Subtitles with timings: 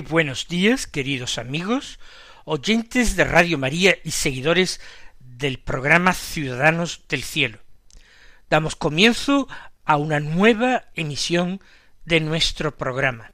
[0.00, 1.98] Buenos días, queridos amigos,
[2.44, 4.80] oyentes de Radio María y seguidores
[5.18, 7.58] del programa Ciudadanos del Cielo.
[8.48, 9.48] Damos comienzo
[9.84, 11.60] a una nueva emisión
[12.04, 13.32] de nuestro programa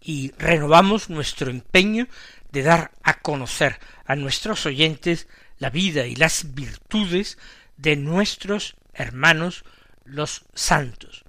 [0.00, 2.06] y renovamos nuestro empeño
[2.52, 7.38] de dar a conocer a nuestros oyentes la vida y las virtudes
[7.76, 9.64] de nuestros hermanos
[10.04, 11.24] los santos,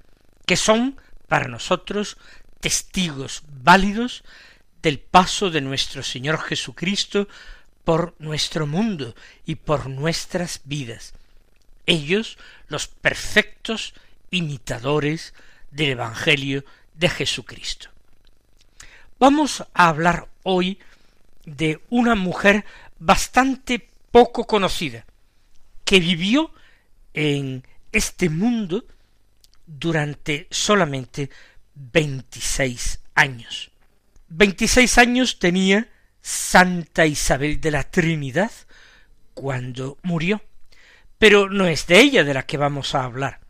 [0.46, 2.18] que son para nosotros
[2.60, 4.24] testigos válidos
[4.82, 7.28] del paso de nuestro Señor Jesucristo
[7.84, 9.16] por nuestro mundo
[9.46, 11.14] y por nuestras vidas.
[11.86, 12.38] Ellos,
[12.68, 13.94] los perfectos
[14.30, 15.34] imitadores
[15.72, 17.90] del Evangelio de Jesucristo.
[19.20, 20.80] Vamos a hablar hoy
[21.46, 22.66] de una mujer
[23.00, 25.06] bastante poco conocida,
[25.86, 26.52] que vivió
[27.14, 28.86] en este mundo
[29.66, 31.30] durante solamente
[31.74, 33.71] veintiséis años.
[34.34, 35.90] Veintiséis años tenía
[36.22, 38.52] Santa Isabel de la Trinidad
[39.34, 40.42] cuando murió.
[41.18, 43.42] Pero no es de ella de la que vamos a hablar.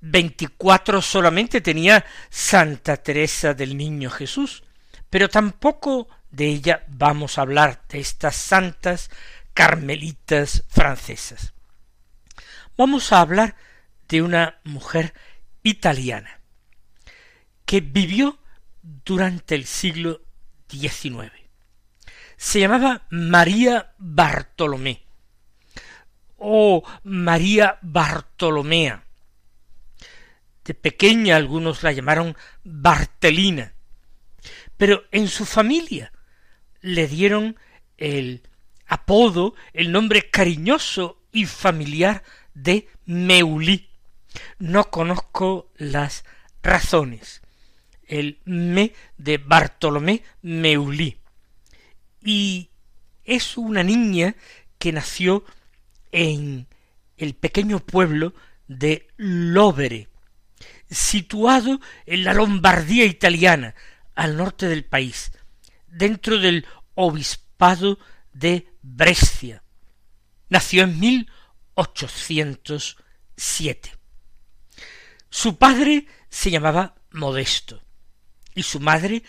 [0.00, 4.64] Veinticuatro solamente tenía Santa Teresa del Niño Jesús,
[5.08, 9.10] pero tampoco de ella vamos a hablar de estas santas
[9.54, 11.54] carmelitas francesas.
[12.76, 13.54] Vamos a hablar
[14.08, 15.14] de una mujer
[15.62, 16.40] italiana
[17.64, 18.40] que vivió
[18.82, 20.23] durante el siglo
[22.36, 25.02] Se llamaba María Bartolomé
[26.38, 29.04] o María Bartolomea.
[30.64, 33.74] De pequeña algunos la llamaron Bartelina,
[34.76, 36.12] pero en su familia
[36.80, 37.56] le dieron
[37.96, 38.42] el
[38.86, 42.22] apodo, el nombre cariñoso y familiar
[42.54, 43.90] de Meulí.
[44.58, 46.24] No conozco las
[46.62, 47.43] razones
[48.08, 51.18] el me de Bartolomé Meulí.
[52.22, 52.70] Y
[53.24, 54.34] es una niña
[54.78, 55.44] que nació
[56.12, 56.66] en
[57.16, 58.34] el pequeño pueblo
[58.66, 60.08] de Lovere,
[60.90, 63.74] situado en la Lombardía italiana,
[64.14, 65.32] al norte del país,
[65.88, 67.98] dentro del obispado
[68.32, 69.62] de Brescia.
[70.48, 71.30] Nació en mil
[71.74, 72.96] ochocientos
[73.36, 73.92] siete.
[75.30, 77.83] Su padre se llamaba Modesto
[78.54, 79.22] y su madre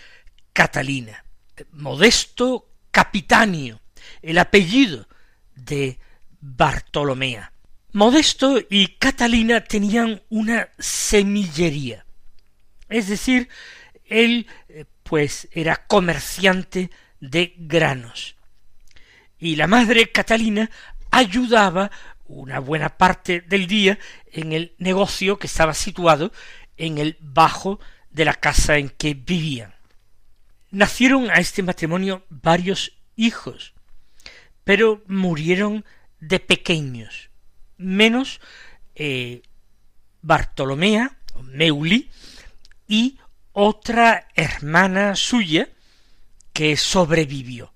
[0.54, 1.24] Catalina.
[1.72, 3.82] Modesto Capitanio,
[4.22, 5.08] el apellido
[5.56, 6.00] de
[6.40, 7.52] Bartolomea.
[7.94, 12.06] Modesto y Catalina tenían una semillería.
[12.90, 13.50] Es decir,
[14.06, 18.36] él eh, pues era comerciante de granos.
[19.40, 20.70] Y la madre Catalina
[21.12, 21.92] ayudaba
[22.28, 23.98] una buena parte del día
[24.32, 26.32] en el negocio que estaba situado
[26.78, 27.80] en el bajo
[28.16, 29.76] de la casa en que vivían.
[30.72, 33.74] Nacieron a este matrimonio varios hijos,
[34.64, 35.84] pero murieron
[36.22, 37.30] de pequeños,
[37.78, 38.40] menos
[38.96, 39.42] eh,
[40.22, 42.10] Bartolomea, Meuli,
[42.88, 43.20] y
[43.52, 45.68] otra hermana suya
[46.54, 47.74] que sobrevivió.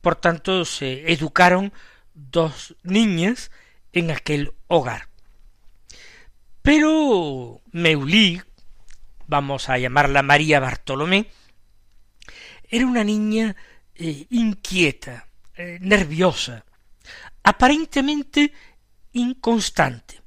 [0.00, 1.72] Por tanto, se educaron
[2.14, 3.50] dos niñas
[3.92, 5.08] en aquel hogar.
[6.62, 8.40] Pero Meuli,
[9.26, 11.30] vamos a llamarla María Bartolomé,
[12.68, 13.56] era una niña
[13.94, 16.64] eh, inquieta, eh, nerviosa,
[17.42, 18.52] aparentemente
[19.12, 20.20] inconstante.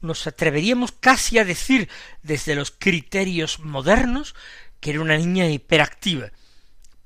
[0.00, 1.88] Nos atreveríamos casi a decir
[2.22, 4.34] desde los criterios modernos
[4.80, 6.32] que era una niña hiperactiva,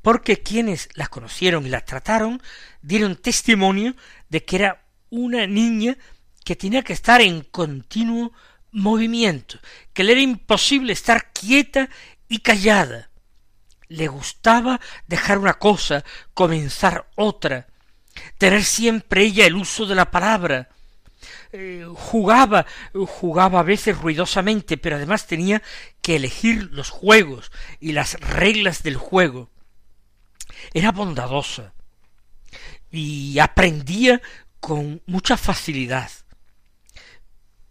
[0.00, 2.42] porque quienes la conocieron y la trataron
[2.80, 3.94] dieron testimonio
[4.28, 5.98] de que era una niña
[6.44, 8.32] que tenía que estar en continuo
[8.72, 9.58] movimiento,
[9.92, 11.88] que le era imposible estar quieta
[12.28, 13.10] y callada.
[13.88, 16.04] Le gustaba dejar una cosa,
[16.34, 17.68] comenzar otra,
[18.38, 20.68] tener siempre ella el uso de la palabra.
[21.52, 25.62] Eh, jugaba, jugaba a veces ruidosamente, pero además tenía
[26.02, 29.50] que elegir los juegos y las reglas del juego.
[30.74, 31.72] Era bondadosa
[32.90, 34.20] y aprendía
[34.60, 36.10] con mucha facilidad.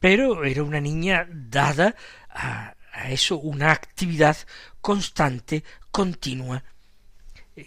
[0.06, 1.96] Pero era una niña dada
[2.30, 2.76] a,
[3.10, 4.38] eso, una actividad
[4.80, 6.64] constante, continua,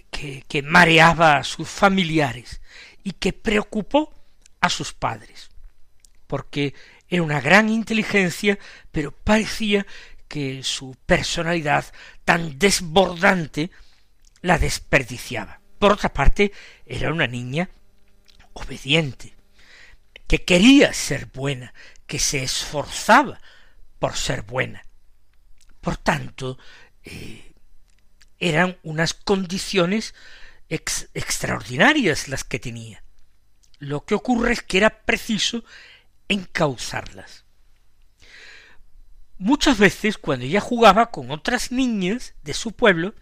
[0.08, 2.60] que, que mareaba a sus familiares
[3.02, 4.14] y que preocupó
[4.60, 5.50] a sus padres,
[6.28, 6.74] porque
[7.08, 8.56] era una gran inteligencia,
[8.92, 9.84] pero parecía
[10.28, 11.86] que su personalidad
[12.24, 13.72] tan desbordante
[14.42, 15.58] la desperdiciaba.
[15.80, 16.52] Por otra parte,
[16.86, 17.68] era una niña
[18.52, 19.34] obediente,
[20.28, 21.74] que quería ser buena,
[22.08, 23.38] que se esforzaba
[24.00, 24.82] por ser buena.
[25.80, 26.58] Por tanto,
[27.04, 27.52] eh,
[28.40, 30.14] eran unas condiciones
[30.68, 33.04] extraordinarias las que tenía.
[33.78, 35.64] Lo que ocurre es que era preciso
[36.28, 37.44] encauzarlas.
[39.36, 43.14] Muchas veces cuando ella jugaba con otras niñas de su pueblo,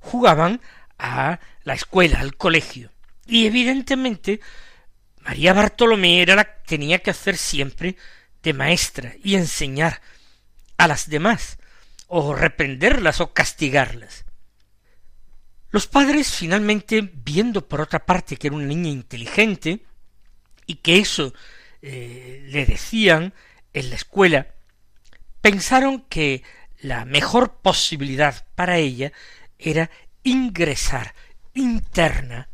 [0.00, 0.60] jugaban
[0.98, 2.92] a la escuela, al colegio.
[3.26, 4.40] Y evidentemente
[5.24, 7.96] María Bartolomé era la que tenía que hacer siempre
[8.42, 10.00] de maestra y enseñar
[10.76, 11.58] a las demás,
[12.08, 14.24] o reprenderlas o castigarlas.
[15.70, 19.80] Los padres finalmente, viendo por otra parte que era una niña inteligente,
[20.66, 21.32] y que eso
[21.80, 23.32] eh, le decían
[23.72, 24.48] en la escuela,
[25.40, 26.42] pensaron que
[26.80, 29.12] la mejor posibilidad para ella
[29.58, 29.90] era
[30.24, 31.14] ingresar
[31.54, 32.48] interna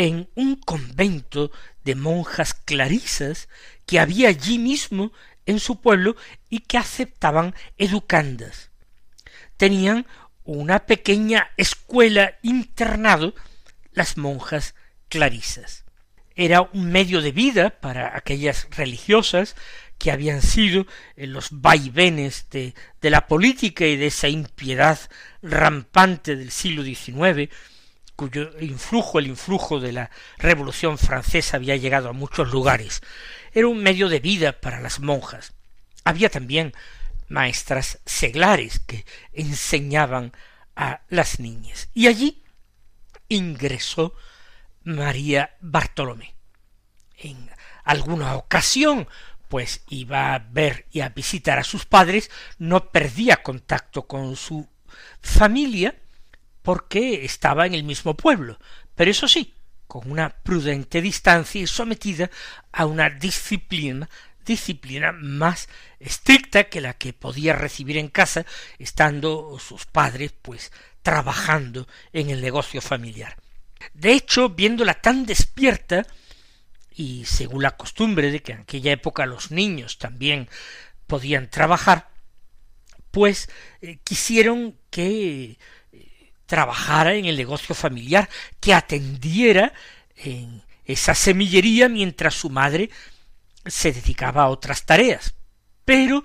[0.00, 1.52] en un convento
[1.84, 3.50] de monjas clarisas
[3.84, 5.12] que había allí mismo
[5.44, 6.16] en su pueblo
[6.48, 8.70] y que aceptaban educandas.
[9.58, 10.06] Tenían
[10.44, 13.34] una pequeña escuela internado
[13.92, 14.74] las monjas
[15.10, 15.84] clarisas.
[16.34, 19.54] Era un medio de vida para aquellas religiosas
[19.98, 24.98] que habían sido en los vaivenes de, de la política y de esa impiedad
[25.42, 27.50] rampante del siglo XIX,
[28.20, 33.00] cuyo influjo, el influjo de la Revolución francesa había llegado a muchos lugares.
[33.54, 35.54] Era un medio de vida para las monjas.
[36.04, 36.74] Había también
[37.28, 40.32] maestras seglares que enseñaban
[40.76, 41.88] a las niñas.
[41.94, 42.42] Y allí
[43.30, 44.14] ingresó
[44.84, 46.34] María Bartolomé.
[47.16, 47.48] En
[47.84, 49.08] alguna ocasión
[49.48, 54.68] pues iba a ver y a visitar a sus padres, no perdía contacto con su
[55.22, 55.94] familia
[56.62, 58.58] porque estaba en el mismo pueblo,
[58.94, 59.54] pero eso sí,
[59.86, 62.30] con una prudente distancia y sometida
[62.72, 64.08] a una disciplina
[64.44, 65.68] disciplina más
[66.00, 68.46] estricta que la que podía recibir en casa
[68.78, 70.72] estando sus padres pues
[71.02, 73.36] trabajando en el negocio familiar.
[73.94, 76.06] De hecho, viéndola tan despierta,
[76.92, 80.48] y según la costumbre de que en aquella época los niños también
[81.06, 82.08] podían trabajar,
[83.10, 83.48] pues
[83.80, 85.58] eh, quisieron que
[86.50, 89.72] trabajara en el negocio familiar, que atendiera
[90.16, 92.90] en esa semillería mientras su madre
[93.64, 95.34] se dedicaba a otras tareas.
[95.84, 96.24] Pero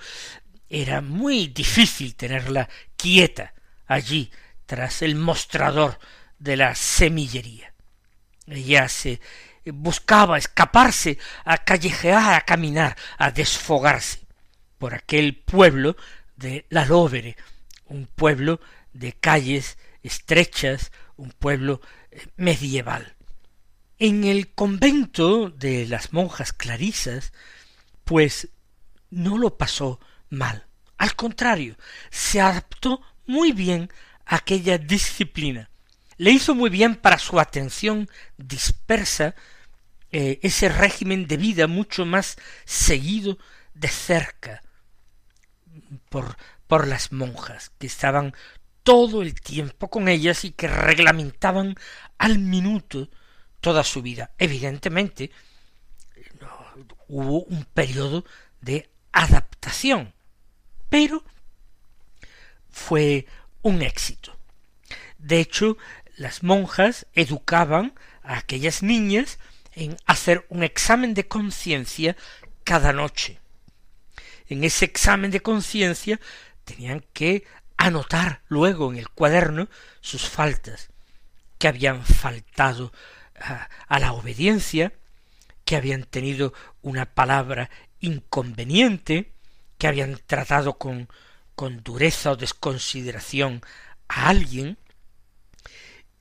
[0.67, 2.67] era muy difícil tenerla
[2.97, 3.53] quieta
[3.85, 4.31] allí
[4.65, 5.99] tras el mostrador
[6.39, 7.71] de la semillería.
[8.47, 9.21] Ella se
[9.65, 14.25] buscaba escaparse, a callejear, a caminar, a desfogarse
[14.79, 15.95] por aquel pueblo
[16.35, 17.37] de la Lóvere,
[17.85, 18.59] un pueblo
[18.91, 21.81] de calles estrechas, un pueblo
[22.11, 23.15] eh, medieval.
[23.97, 27.33] En el convento de las monjas clarisas,
[28.03, 28.49] pues
[29.09, 30.67] no lo pasó mal.
[30.97, 31.77] Al contrario,
[32.09, 33.89] se adaptó muy bien
[34.25, 35.69] a aquella disciplina.
[36.17, 39.35] Le hizo muy bien para su atención dispersa
[40.11, 43.37] eh, ese régimen de vida mucho más seguido
[43.73, 44.61] de cerca
[46.09, 48.33] por, por las monjas, que estaban
[48.85, 51.75] todo el tiempo con ellas y que reglamentaban
[52.19, 53.09] al minuto
[53.59, 54.29] toda su vida.
[54.37, 55.31] Evidentemente,
[57.07, 58.25] hubo un periodo
[58.61, 60.13] de adaptación,
[60.87, 61.23] pero
[62.69, 63.25] fue
[63.63, 64.37] un éxito.
[65.17, 65.77] De hecho,
[66.15, 69.39] las monjas educaban a aquellas niñas
[69.73, 72.15] en hacer un examen de conciencia
[72.63, 73.39] cada noche.
[74.47, 76.19] En ese examen de conciencia
[76.65, 77.45] tenían que
[77.77, 79.69] anotar luego en el cuaderno
[80.01, 80.89] sus faltas,
[81.57, 82.91] que habían faltado
[83.39, 84.93] a, a la obediencia,
[85.63, 89.33] que habían tenido una palabra inconveniente,
[89.77, 91.09] que habían tratado con,
[91.55, 93.61] con dureza o desconsideración
[94.07, 94.77] a alguien,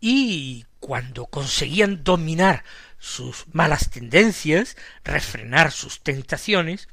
[0.01, 2.65] y cuando conseguían dominar
[2.99, 6.89] sus malas tendencias, refrenar sus tentaciones,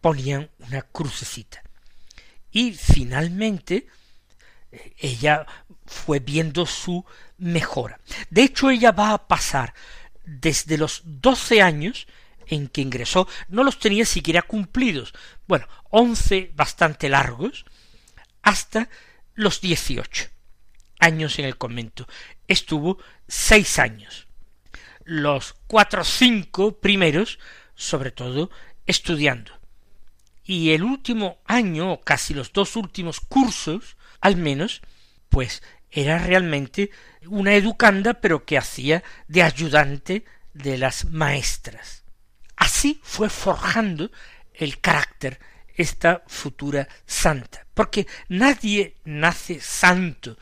[0.00, 1.62] ponían una crucecita.
[2.52, 3.86] Y finalmente
[4.72, 5.46] eh, ella
[5.86, 7.04] fue viendo su
[7.38, 8.00] mejora.
[8.30, 9.74] De hecho, ella va a pasar
[10.24, 12.06] desde los doce años
[12.46, 15.14] en que ingresó, no los tenía siquiera cumplidos,
[15.46, 17.64] bueno, once bastante largos,
[18.42, 18.88] hasta
[19.34, 20.28] los dieciocho
[21.00, 22.06] años en el convento.
[22.46, 24.28] Estuvo seis años.
[25.04, 27.38] Los cuatro o cinco primeros,
[27.74, 28.50] sobre todo,
[28.86, 29.52] estudiando.
[30.44, 34.82] Y el último año, o casi los dos últimos cursos, al menos,
[35.28, 36.90] pues era realmente
[37.26, 42.04] una educanda, pero que hacía de ayudante de las maestras.
[42.56, 44.10] Así fue forjando
[44.54, 45.40] el carácter
[45.74, 50.36] esta futura santa, porque nadie nace santo,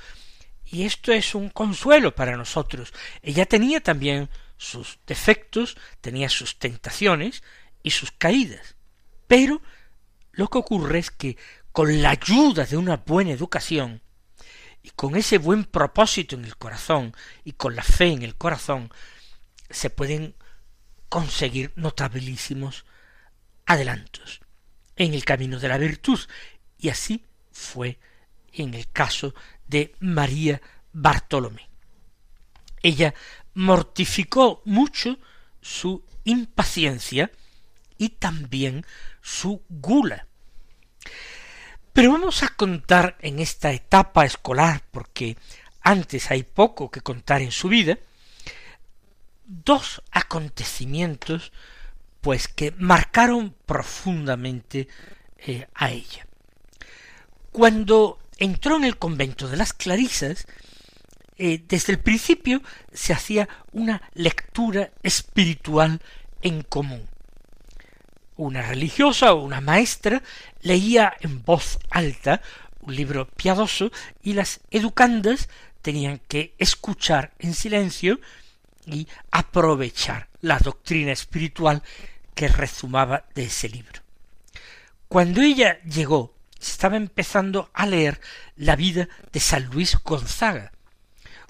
[0.71, 2.93] y esto es un consuelo para nosotros.
[3.23, 7.43] Ella tenía también sus defectos, tenía sus tentaciones
[7.83, 8.76] y sus caídas.
[9.26, 9.62] Pero
[10.38, 11.37] lo que ocurre es que
[11.73, 14.02] con la ayuda de una buena educación
[14.85, 18.88] y con ese buen propósito en el corazón y con la fe en el corazón,
[19.68, 20.37] se pueden
[21.09, 22.87] conseguir notabilísimos
[23.66, 24.40] adelantos
[24.95, 26.21] en el camino de la virtud.
[26.78, 27.99] Y así fue
[28.52, 29.35] en el caso
[29.66, 31.68] de María Bartolomé.
[32.80, 33.12] Ella
[33.54, 35.18] mortificó mucho
[35.61, 37.28] su impaciencia
[37.99, 38.87] y también
[39.21, 40.27] su gula.
[41.93, 45.37] Pero vamos a contar en esta etapa escolar, porque
[45.81, 47.99] antes hay poco que contar en su vida,
[49.45, 51.53] dos acontecimientos
[52.21, 54.88] pues que marcaron profundamente
[55.38, 56.27] eh, a ella.
[57.53, 60.47] Cuando entró en el convento de las Clarisas,
[61.38, 62.62] eh, desde el principio
[62.93, 66.00] se hacía una lectura espiritual
[66.43, 67.09] en común.
[68.38, 70.23] Una religiosa o una maestra
[70.62, 72.40] leía en voz alta
[72.83, 73.90] un libro piadoso
[74.23, 75.49] y las educandas
[75.83, 78.21] tenían que escuchar en silencio
[78.87, 81.83] y aprovechar la doctrina espiritual
[82.37, 84.02] que rezumaba de ese libro.
[85.09, 88.21] Cuando ella llegó estaba empezando a leer
[88.54, 90.71] la vida de San Luis Gonzaga,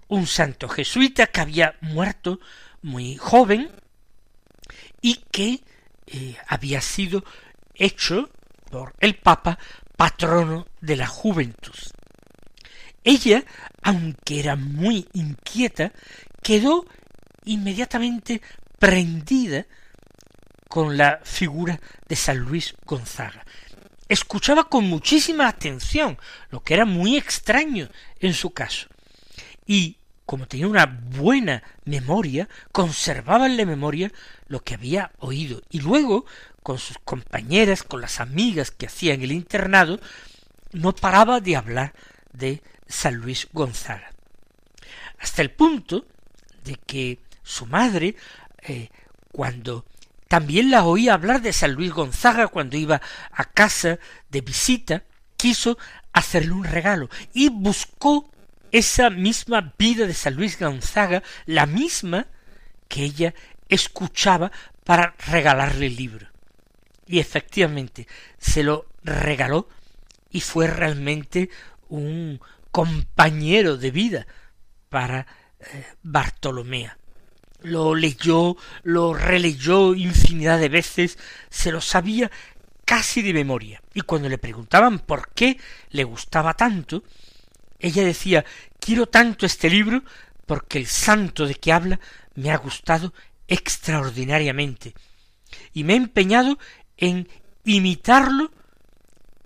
[0.09, 2.40] un santo jesuita que había muerto
[2.80, 3.71] muy joven
[5.02, 5.61] y que
[6.12, 7.25] eh, había sido
[7.75, 8.31] hecho
[8.71, 9.59] por el Papa
[9.97, 11.75] patrono de la juventud.
[13.05, 13.45] Ella,
[13.83, 15.93] aunque era muy inquieta,
[16.43, 16.87] quedó
[17.45, 18.43] inmediatamente
[18.79, 19.67] prendida
[20.69, 23.45] con la figura de San Luis Gonzaga
[24.09, 26.19] escuchaba con muchísima atención,
[26.50, 27.88] lo que era muy extraño
[28.21, 28.88] en su caso.
[29.67, 29.98] Y
[30.28, 34.12] como tenía una buena memoria, conservaba en la memoria
[34.47, 35.62] lo que había oído.
[35.70, 36.26] Y luego,
[36.62, 39.99] con sus compañeras, con las amigas que hacía en el internado,
[40.73, 41.94] no paraba de hablar
[42.30, 44.12] de San Luis Gonzaga.
[45.18, 46.04] Hasta el punto
[46.62, 48.14] de que su madre,
[48.64, 48.90] eh,
[49.32, 49.87] cuando
[50.28, 53.00] también la oía hablar de San Luis Gonzaga cuando iba
[53.32, 55.04] a casa de visita,
[55.38, 55.78] quiso
[56.12, 58.30] hacerle un regalo y buscó
[58.72, 62.26] esa misma vida de San Luis Gonzaga, la misma
[62.88, 63.34] que ella
[63.68, 64.50] escuchaba
[64.84, 66.28] para regalarle el libro.
[67.06, 68.06] Y efectivamente
[68.38, 69.68] se lo regaló
[70.30, 71.50] y fue realmente
[71.88, 74.26] un compañero de vida
[74.88, 75.26] para
[75.60, 76.98] eh, Bartolomea
[77.62, 81.18] lo leyó, lo releyó infinidad de veces,
[81.50, 82.30] se lo sabía
[82.84, 83.82] casi de memoria.
[83.94, 85.58] Y cuando le preguntaban por qué
[85.90, 87.02] le gustaba tanto,
[87.78, 88.44] ella decía
[88.80, 90.02] quiero tanto este libro
[90.47, 92.00] porque el santo de que habla
[92.35, 93.12] me ha gustado
[93.47, 94.94] extraordinariamente
[95.73, 96.58] y me he empeñado
[96.97, 97.28] en
[97.64, 98.50] imitarlo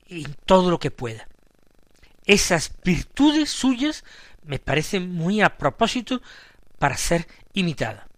[0.08, 1.28] en todo lo que pueda.
[2.24, 4.04] Esas virtudes suyas
[4.44, 6.22] me parecen muy a propósito
[6.78, 8.08] para ser imitada.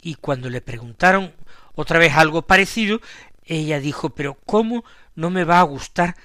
[0.00, 1.34] Y cuando le preguntaron
[1.74, 3.00] otra vez algo parecido,
[3.44, 6.16] ella dijo, pero ¿cómo no me va a gustar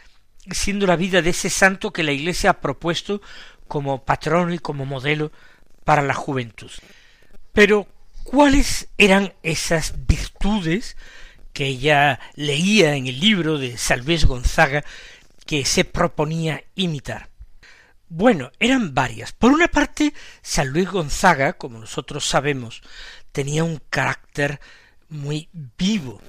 [0.52, 3.22] siendo la vida de ese santo que la Iglesia ha propuesto
[3.68, 5.32] como patrono y como modelo
[5.84, 6.72] para la juventud?
[7.52, 7.88] Pero,
[8.24, 10.98] ¿cuáles eran esas virtudes
[11.54, 14.84] que ella leía en el libro de Salvés Gonzaga
[15.46, 17.30] que se proponía imitar?
[18.16, 19.32] Bueno, eran varias.
[19.32, 22.84] Por una parte, San Luis Gonzaga, como nosotros sabemos,
[23.32, 24.60] tenía un carácter
[25.10, 26.22] muy vivo,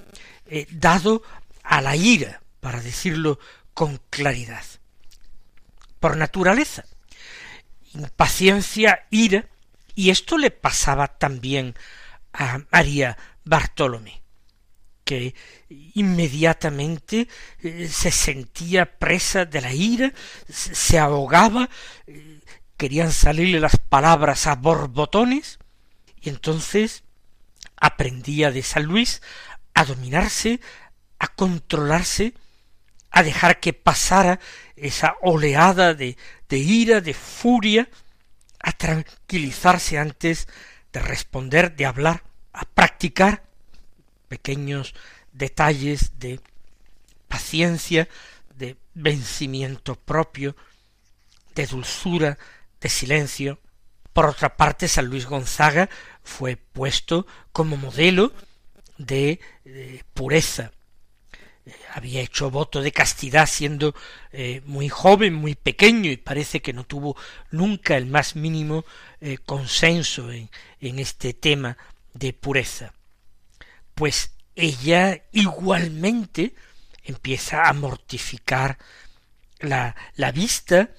[0.46, 1.22] eh, dado
[1.62, 3.38] a la ira, para decirlo
[3.74, 4.64] con claridad.
[6.00, 6.84] Por naturaleza.
[7.92, 9.48] Impaciencia, ira,
[9.94, 11.74] y esto le pasaba también
[12.32, 14.22] a María Bartolomé.
[15.04, 15.34] que
[15.68, 17.28] inmediatamente
[17.60, 20.14] eh, se sentía presa de la ira,
[20.48, 21.68] se ahogaba,
[22.06, 22.40] eh,
[22.78, 25.58] querían salirle las palabras a borbotones,
[26.22, 27.04] y entonces
[27.76, 29.20] aprendía de San Luis
[29.74, 30.60] a dominarse,
[31.18, 32.32] a controlarse,
[33.14, 34.40] a dejar que pasara
[34.74, 36.16] esa oleada de,
[36.50, 37.88] ira, de furia,
[38.58, 40.48] a tranquilizarse antes
[40.92, 43.44] de responder, de hablar, a practicar
[44.26, 44.94] pequeños
[45.32, 46.40] detalles de
[47.28, 48.08] paciencia,
[48.56, 50.56] de vencimiento propio,
[51.54, 52.36] de dulzura,
[52.80, 53.60] de silencio.
[54.12, 55.88] Por otra parte, San Luis Gonzaga
[56.24, 58.32] fue puesto como modelo
[58.98, 59.38] de,
[60.14, 60.72] pureza.
[61.66, 63.94] Eh, había hecho voto de castidad siendo
[64.32, 67.16] eh, muy joven, muy pequeño, y parece que no tuvo
[67.50, 68.84] nunca el más mínimo
[69.20, 71.78] eh, consenso en, en este tema
[72.12, 72.92] de pureza.
[73.94, 76.54] Pues ella igualmente
[77.02, 78.78] empieza a mortificar
[79.60, 80.90] la, la vista,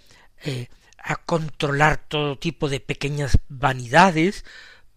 [0.99, 4.45] a controlar todo tipo de pequeñas vanidades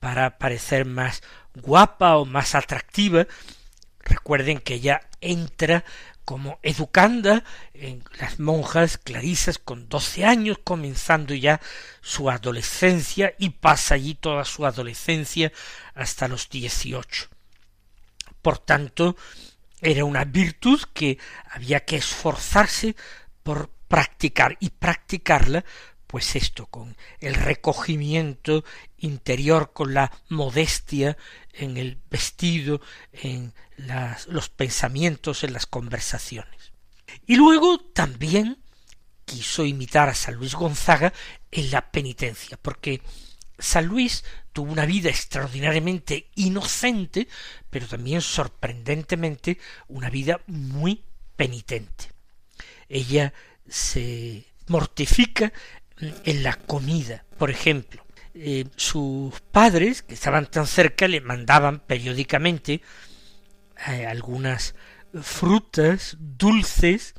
[0.01, 1.23] para parecer más
[1.55, 3.27] guapa o más atractiva.
[4.01, 5.85] Recuerden que ella entra
[6.25, 11.61] como educanda en las monjas clarisas con doce años, comenzando ya
[12.03, 15.53] su adolescencia y pasa allí toda su adolescencia
[15.95, 17.29] hasta los dieciocho.
[18.43, 19.17] Por tanto,
[19.81, 21.19] era una virtud que
[21.51, 22.95] había que esforzarse
[23.43, 25.65] por practicar y practicarla
[26.09, 28.65] pues esto, con el recogimiento
[28.97, 31.17] interior, con la modestia
[31.53, 32.81] en el vestido,
[33.13, 33.53] en
[34.27, 36.73] los pensamientos, en las conversaciones.
[37.27, 38.59] Y luego también
[39.27, 41.13] quiso imitar a San Luis Gonzaga
[41.51, 43.03] en la penitencia, porque
[43.59, 47.29] San Luis tuvo una vida extraordinariamente inocente,
[47.69, 51.05] pero también sorprendentemente una vida muy
[51.37, 52.13] penitente.
[52.89, 53.35] Ella
[53.69, 55.53] se mortifica
[56.01, 58.05] en la comida, por ejemplo.
[58.35, 62.83] Eh, sus padres, que estaban tan cerca, le mandaban periódicamente
[63.89, 64.75] eh, algunas
[65.23, 67.15] frutas, dulces,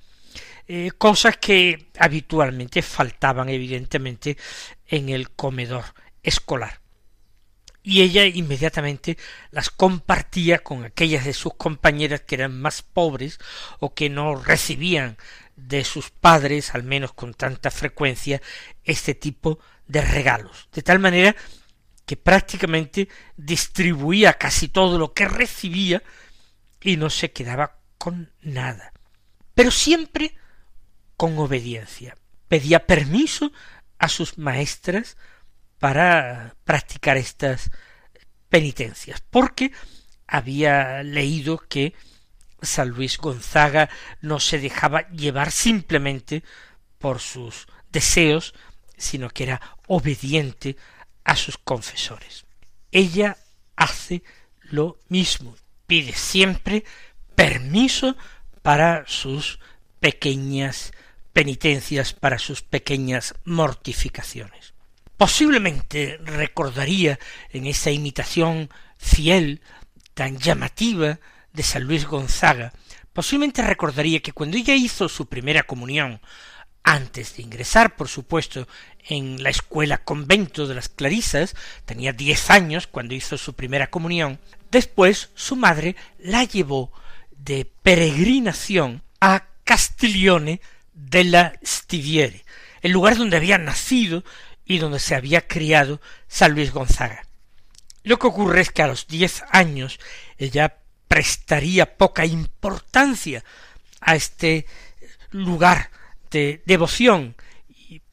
[0.68, 4.38] eh, cosas que habitualmente faltaban evidentemente
[4.88, 5.84] en el comedor
[6.24, 6.80] escolar.
[7.82, 9.18] Y ella inmediatamente
[9.52, 13.40] las compartía con aquellas de sus compañeras que eran más pobres
[13.80, 15.18] o que no recibían
[15.68, 18.42] de sus padres, al menos con tanta frecuencia,
[18.84, 21.36] este tipo de regalos, de tal manera
[22.06, 26.02] que prácticamente distribuía casi todo lo que recibía
[26.82, 28.94] y no se quedaba con nada.
[29.54, 30.36] Pero siempre
[31.20, 32.16] con obediencia.
[32.48, 33.52] Pedía permiso
[33.98, 35.18] a sus maestras
[35.78, 37.70] para practicar estas
[38.48, 39.74] penitencias, porque
[40.26, 41.94] había leído que
[42.62, 43.90] San Luis Gonzaga
[44.22, 46.44] no se dejaba llevar simplemente
[46.98, 48.54] por sus deseos,
[48.98, 50.76] sino que era obediente
[51.24, 52.46] a sus confesores.
[52.92, 53.38] Ella
[53.76, 54.24] hace
[54.64, 55.56] lo mismo,
[55.88, 56.84] pide siempre
[57.36, 58.16] permiso
[58.62, 59.60] para sus
[60.00, 60.92] pequeñas
[61.34, 64.74] penitencias, para sus pequeñas mortificaciones.
[65.18, 67.20] Posiblemente recordaría
[67.50, 69.62] en esa imitación fiel,
[70.14, 71.20] tan llamativa
[71.54, 72.74] de San Luis Gonzaga,
[73.14, 76.22] posiblemente recordaría que cuando ella hizo su primera comunión,
[76.84, 78.68] antes de ingresar, por supuesto,
[79.08, 84.40] en la escuela convento de las Clarisas, tenía diez años cuando hizo su primera comunión,
[84.72, 86.92] después su madre la llevó
[87.32, 90.62] de peregrinación a Castiglione
[90.94, 92.44] della Stiviere,
[92.82, 94.24] el lugar donde había nacido
[94.66, 97.26] y donde se había criado San Luis Gonzaga.
[98.04, 100.00] Lo que ocurre es que a los diez años
[100.38, 100.79] ella
[101.10, 103.44] prestaría poca importancia
[104.00, 104.66] a este
[105.32, 105.90] lugar
[106.32, 107.36] de devoción,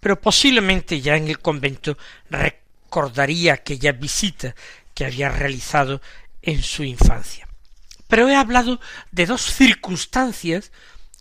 [0.01, 1.97] pero posiblemente ya en el convento
[2.31, 4.57] recordaría aquella visita
[4.95, 6.01] que había realizado
[6.43, 7.47] en su infancia.
[8.09, 8.81] Pero he hablado
[9.13, 10.73] de dos circunstancias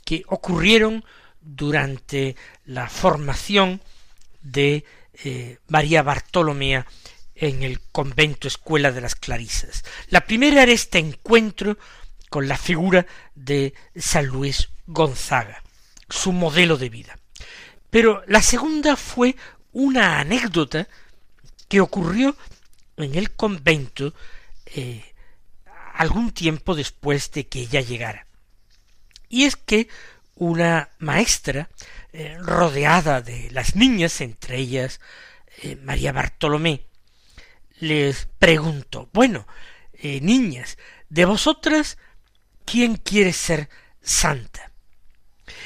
[0.06, 1.04] que ocurrieron
[1.42, 3.82] durante la formación
[4.42, 4.86] de
[5.24, 6.86] eh, María Bartolomea
[7.36, 9.84] en el convento escuela de las Clarisas.
[10.10, 11.78] La primera era este encuentro
[12.30, 15.62] con la figura de San Luis Gonzaga,
[16.10, 17.20] su modelo de vida.
[17.90, 19.36] Pero la segunda fue
[19.74, 20.88] una anécdota
[21.68, 22.36] que ocurrió
[22.98, 24.14] en el convento
[24.66, 25.04] eh,
[25.94, 28.28] algún tiempo después de que ella llegara.
[29.30, 29.88] Y es que
[30.36, 31.70] una maestra,
[32.14, 35.00] eh, rodeada de las niñas, entre ellas
[35.62, 36.86] eh, María Bartolomé,
[37.80, 39.48] les pregunto, bueno,
[39.94, 40.78] eh, niñas,
[41.10, 41.98] de vosotras,
[42.66, 43.70] ¿quién quiere ser
[44.02, 44.72] santa?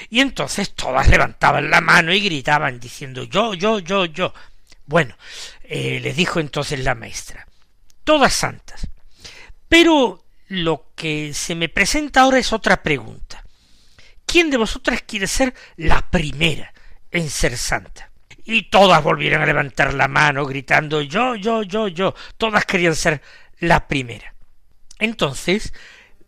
[0.10, 4.34] Y entonces todas levantaban la mano y gritaban diciendo yo, yo, yo, yo.
[4.86, 5.16] Bueno,
[5.64, 7.48] eh, le dijo entonces la maestra,
[8.04, 8.88] todas santas.
[9.68, 13.44] Pero lo que se me presenta ahora es otra pregunta.
[14.26, 16.74] ¿Quién de vosotras quiere ser la primera
[17.12, 18.09] en ser santa?
[18.50, 22.16] Y todas volvieron a levantar la mano gritando yo, yo, yo, yo.
[22.36, 23.22] Todas querían ser
[23.60, 24.34] la primera.
[24.98, 25.72] Entonces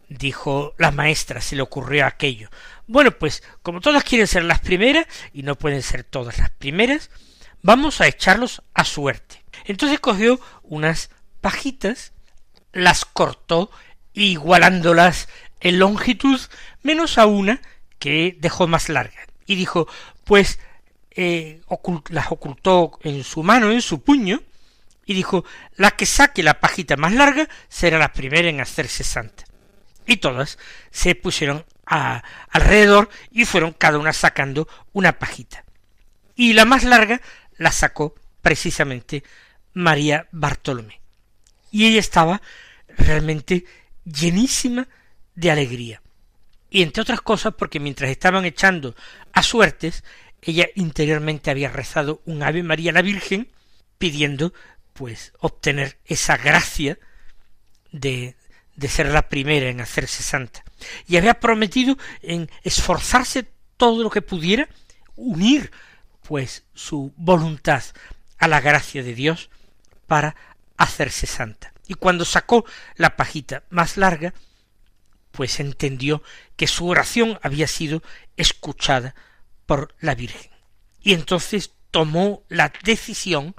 [0.07, 2.49] dijo la maestra, se le ocurrió aquello.
[2.85, 7.09] Bueno, pues como todas quieren ser las primeras, y no pueden ser todas las primeras,
[7.63, 9.43] vamos a echarlos a suerte.
[9.65, 11.09] Entonces cogió unas
[11.41, 12.13] pajitas,
[12.71, 13.71] las cortó,
[14.13, 15.27] igualándolas
[15.59, 16.39] en longitud,
[16.83, 17.61] menos a una
[17.97, 19.25] que dejó más larga.
[19.47, 19.87] Y dijo,
[20.23, 20.59] pues
[21.11, 21.61] eh,
[22.09, 24.41] las ocultó en su mano, en su puño,
[25.05, 25.43] y dijo,
[25.75, 29.43] la que saque la pajita más larga será la primera en hacerse santa.
[30.05, 30.57] Y todas
[30.89, 35.65] se pusieron a, alrededor y fueron cada una sacando una pajita.
[36.35, 37.21] Y la más larga
[37.57, 39.23] la sacó precisamente
[39.73, 41.01] María Bartolomé.
[41.71, 42.41] Y ella estaba
[42.87, 43.65] realmente
[44.05, 44.87] llenísima
[45.35, 46.01] de alegría.
[46.69, 48.95] Y entre otras cosas porque mientras estaban echando
[49.33, 50.03] a suertes,
[50.41, 53.49] ella interiormente había rezado un Ave María la Virgen
[53.97, 54.53] pidiendo
[54.93, 56.97] pues obtener esa gracia
[57.91, 58.35] de,
[58.75, 60.63] de ser la primera en hacerse santa.
[61.07, 64.67] Y había prometido en esforzarse todo lo que pudiera,
[65.15, 65.71] unir
[66.23, 67.83] pues su voluntad
[68.37, 69.49] a la gracia de Dios
[70.07, 70.35] para
[70.77, 71.73] hacerse santa.
[71.87, 74.33] Y cuando sacó la pajita más larga,
[75.31, 76.23] pues entendió
[76.55, 78.01] que su oración había sido
[78.37, 79.15] escuchada
[79.71, 80.51] por la Virgen.
[81.01, 83.55] Y entonces tomó la decisión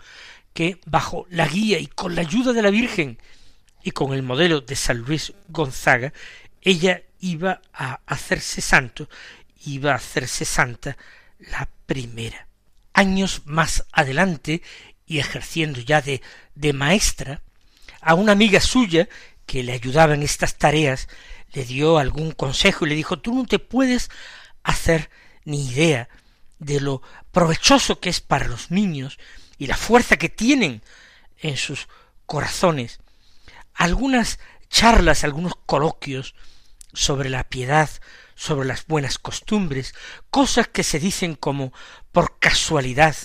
[0.53, 3.17] que bajo la guía y con la ayuda de la Virgen
[3.83, 6.13] y con el modelo de San Luis Gonzaga,
[6.61, 9.09] ella iba a hacerse santo,
[9.65, 10.99] iba a hacerse santa
[11.39, 12.47] la primera.
[12.93, 14.61] Años más adelante,
[15.07, 16.21] y ejerciendo ya de,
[16.55, 17.41] de maestra,
[18.03, 19.09] a una amiga suya
[19.47, 21.09] que le ayudaba en estas tareas,
[21.55, 24.11] le dio algún consejo y le dijo, tú no te puedes
[24.63, 25.09] hacer
[25.45, 26.09] ni idea
[26.59, 27.03] de lo
[27.33, 29.19] provechoso que es para los niños
[29.59, 30.83] y la fuerza que tienen
[31.39, 31.89] en sus
[32.27, 33.01] corazones.
[33.75, 36.35] Algunas charlas, algunos coloquios
[36.93, 37.91] sobre la piedad,
[38.35, 39.95] sobre las buenas costumbres,
[40.31, 41.73] cosas que se dicen como
[42.13, 43.17] por casualidad,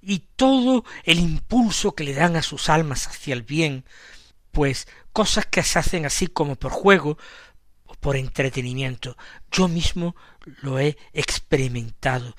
[0.00, 3.84] y todo el impulso que le dan a sus almas hacia el bien,
[4.52, 7.18] pues cosas que se hacen así como por juego
[8.00, 9.16] por entretenimiento.
[9.50, 10.16] Yo mismo
[10.62, 12.34] lo he experimentado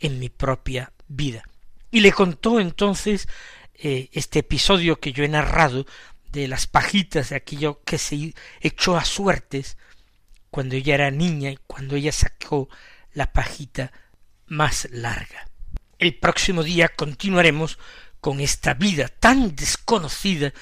[0.00, 1.42] en mi propia vida.
[1.90, 3.28] Y le contó entonces
[3.74, 5.86] eh, este episodio que yo he narrado
[6.30, 9.76] de las pajitas de aquello que se echó a suertes
[10.50, 12.68] cuando ella era niña y cuando ella sacó
[13.12, 13.92] la pajita
[14.46, 15.48] más larga.
[15.98, 17.78] El próximo día continuaremos
[18.20, 20.52] con esta vida tan desconocida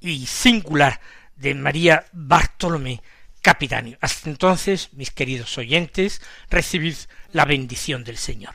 [0.00, 1.00] y singular
[1.36, 3.02] de María Bartolomé
[3.42, 3.98] Capitanio.
[4.00, 6.20] Hasta entonces, mis queridos oyentes,
[6.50, 6.96] recibid
[7.32, 8.54] la bendición del Señor.